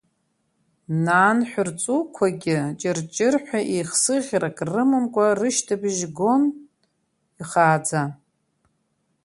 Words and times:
Нанҳәрҵуқәагьы 1.05 2.57
ҷыр-ҷыр 2.79 3.35
ҳәа 3.45 3.59
еихсыӷьрак 3.75 4.57
рымамкәа 4.71 5.25
рышьҭыбжь 5.39 6.03
гон, 6.17 6.43
ихааӡа. 7.41 8.03